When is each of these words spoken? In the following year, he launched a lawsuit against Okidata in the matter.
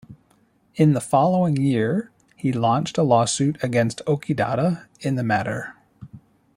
In 0.73 0.93
the 0.93 0.99
following 0.99 1.57
year, 1.57 2.09
he 2.35 2.51
launched 2.51 2.97
a 2.97 3.03
lawsuit 3.03 3.63
against 3.63 4.01
Okidata 4.07 4.87
in 4.99 5.13
the 5.13 5.21
matter. 5.21 5.75